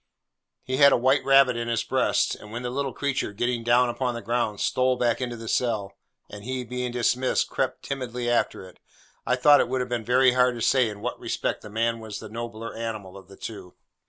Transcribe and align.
He 0.63 0.77
had 0.77 0.91
a 0.91 0.97
white 0.97 1.23
rabbit 1.23 1.55
in 1.55 1.67
his 1.67 1.83
breast; 1.83 2.33
and 2.33 2.51
when 2.51 2.63
the 2.63 2.71
little 2.71 2.91
creature, 2.91 3.33
getting 3.33 3.63
down 3.63 3.87
upon 3.87 4.15
the 4.15 4.21
ground, 4.23 4.59
stole 4.59 4.95
back 4.97 5.21
into 5.21 5.35
the 5.35 5.47
cell, 5.47 5.93
and 6.27 6.43
he, 6.43 6.63
being 6.63 6.91
dismissed, 6.91 7.49
crept 7.51 7.83
timidly 7.83 8.27
after 8.27 8.65
it, 8.67 8.79
I 9.27 9.35
thought 9.35 9.59
it 9.59 9.69
would 9.69 9.79
have 9.79 9.89
been 9.89 10.03
very 10.03 10.31
hard 10.31 10.55
to 10.55 10.61
say 10.63 10.89
in 10.89 11.01
what 11.01 11.19
respect 11.19 11.61
the 11.61 11.69
man 11.69 11.99
was 11.99 12.17
the 12.17 12.29
nobler 12.29 12.75
animal 12.75 13.15
of 13.15 13.27
the 13.27 13.37
two. 13.37 13.75